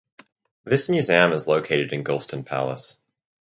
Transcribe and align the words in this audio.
This 0.63 0.89
museum 0.89 1.31
is 1.31 1.45
located 1.47 1.93
in 1.93 2.03
Golestan 2.03 2.43
Palace. 2.43 2.97